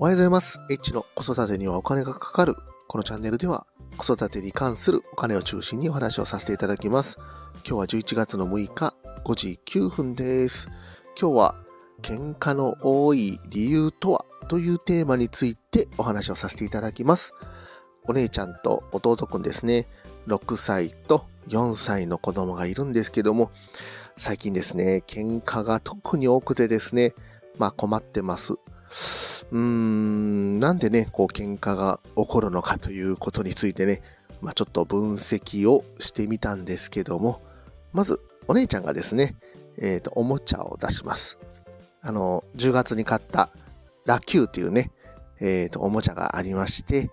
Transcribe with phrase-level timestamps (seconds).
[0.00, 0.60] おはようございます。
[0.70, 2.54] H の子育てにはお金がかかる。
[2.86, 7.18] このチャンネルでは子育てに関するお金を中心にお話をさせていただきます。
[7.64, 8.94] 今日は11月の6日
[9.24, 10.68] 5時9分です。
[11.20, 11.54] 今日は
[12.00, 17.34] 喧嘩の多い理由とはというテーマについてお話をさせていただきます。
[18.04, 19.88] お姉ちゃんと弟くんですね。
[20.28, 23.50] 6歳と4歳の子供がいるんですけども、
[24.16, 27.14] 最近ですね、喧嘩が特に多くてですね、
[27.56, 28.54] まあ困ってます。
[29.50, 34.02] うーん、なんでね、こう喧嘩が起こるのかということについてね、
[34.40, 37.40] まあ、ちょっと分析をしてみたんですけども、
[37.92, 39.36] まず、お姉ちゃんがですね、
[39.78, 41.38] えっ、ー、と、おもちゃを出します。
[42.00, 43.50] あの、10月に買った
[44.04, 44.90] ラキューっていうね、
[45.40, 47.10] えっ、ー、と、おもちゃがありまして、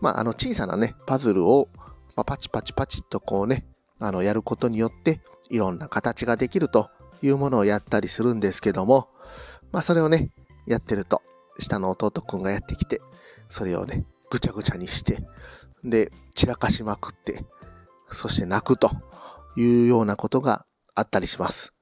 [0.00, 1.68] まあ、あの、小さなね、パズルを、
[2.16, 3.64] まあ、パチパチパチっとこうね、
[3.98, 5.20] あの、やることによって、
[5.50, 6.90] いろんな形ができると
[7.22, 9.08] いうものをやったりするんですけども、
[9.72, 10.30] まあ、それをね、
[10.68, 11.22] やってると、
[11.58, 13.00] 下の弟くんがやってきて、
[13.48, 15.26] それをね、ぐちゃぐちゃにして、
[15.82, 17.44] で、散らかしまくって、
[18.12, 18.90] そして泣くと
[19.56, 21.72] いうようなことがあったりします。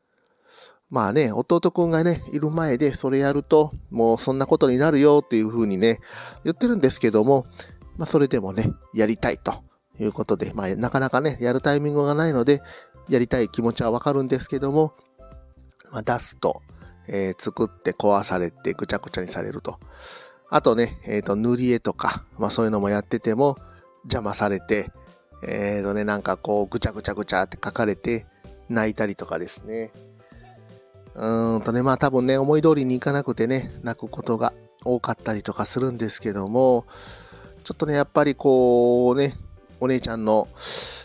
[0.88, 5.98] まあね、弟くんがね、いる前でそれやると、もうそんなことになるよっていう風にね、
[6.44, 7.44] 言ってるんですけども、
[7.96, 9.64] まあそれでもね、やりたいと
[9.98, 12.62] いうことで、まあなかなかね、やるタイミングがないので、
[13.08, 14.94] やりたい気持ちはわかるんですけども、
[15.90, 16.62] まあ、出すと、
[17.08, 19.78] えー、作って壊されてぐちゃぐちゃにされると。
[20.48, 23.56] あとね、えっ、ー、と、塗り絵とか、まあそういうのもやってても
[24.04, 24.90] 邪魔されて、
[25.42, 28.26] えっ、ー、とね、なんかこうぐちゃぐちゃぐちゃって書かれて
[28.68, 29.90] 泣いたりとかですね。
[31.14, 34.52] うーんとね、まあ多分ね、思い通りにいかなくてね、泣くことが
[34.84, 36.86] 多かったりとかするんですけども、
[37.64, 39.34] ちょっとね、やっぱりこうね、
[39.80, 40.48] お姉ちゃんの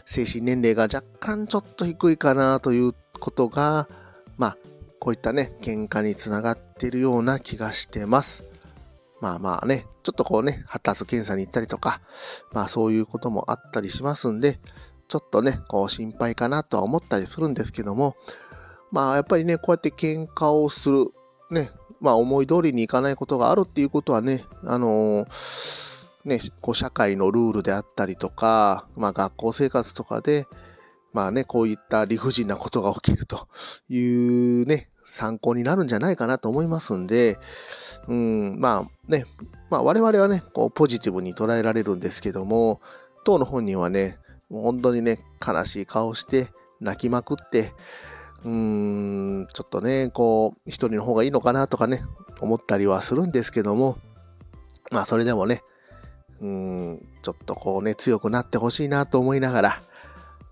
[0.05, 3.87] 精神年齢が若干ちょっと低いかなということが、
[4.37, 4.57] まあ、
[5.01, 8.43] こういったね、喧嘩につながってるような気がしてます。
[9.19, 12.01] まあまあね、ちょっとこうね、発達検査に行ったりとか、
[12.53, 14.59] まあそういうこともあったりしますんで、
[15.07, 18.15] ちょっとね、こう心配かなとは思ったりするんですけども、
[18.91, 21.07] まあやっぱりね、こうやって喧嘩をする、
[21.49, 25.25] ね、まあ思い通りにいかないことがあるっていうことはね、あのー、
[26.25, 30.45] ね、こう社会のルールであったりとか、まあ学校生活とかで、
[31.13, 33.47] まあね、こういった理不尽なことが起きると
[33.89, 37.37] いうね、参考になるんじゃないかなと思いますんで、
[38.07, 39.25] うん、まあね、
[39.69, 42.81] まあ我々はね、こうポジティブに捉えられるんですけども、
[43.25, 44.17] 当の本人はね、
[44.49, 47.73] 本当にね、悲しい顔して泣きまくって、
[48.43, 48.51] うー
[49.43, 52.03] ん、ちょっとね、こう、一人の方がいいのかなとかね、
[52.39, 53.97] 思ったりはするんですけども、
[54.91, 55.61] まあそれでもね、
[56.41, 59.81] うーん、ちょっとこうね、強くなってほしいなと思いながら、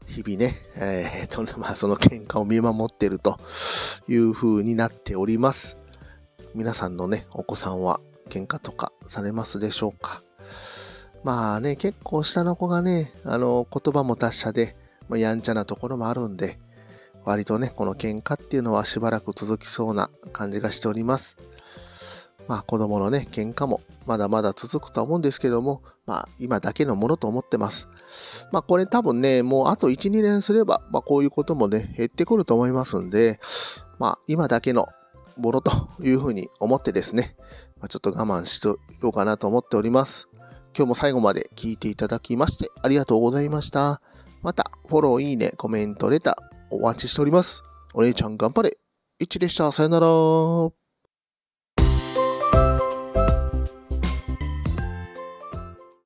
[0.10, 3.40] 日々ね、えー、と、 まあ、その喧嘩を見守ってると
[4.08, 5.78] いう風になっております。
[6.56, 10.24] 皆さんのね、お子さんは喧嘩とかされますでしょうか？
[11.24, 14.76] まあね、結構下の子がね、あの、言葉も達者で、
[15.10, 16.60] まあ、やんちゃなところもあるんで、
[17.26, 21.38] 割とね、この喧嘩っていうのはしばらく続きそうな感じがしております。
[22.50, 27.88] まあ子供のね、喧嘩もまだまだ続くと思うんですけども、まあ今だけのものと思ってます。
[28.52, 33.40] まあこれ多分ね、もうあと1、2年すれば、まあこういうこともね、減ってくると思いますんで、
[34.00, 34.88] まあ今だけの
[35.38, 35.72] ものと
[36.02, 37.36] いうふうに思ってですね、
[37.80, 40.28] まあ、ちょっと我慢しとようかなと思っております。
[40.76, 44.02] 今日も最後まで聞いていただきましてありがとうございました。
[44.42, 47.62] また、フォロー、いいね、コメント、レター、お待ちしております。
[47.94, 48.78] お姉ちゃん頑張れ。
[49.20, 49.72] いちでした。
[49.72, 50.79] さよなら。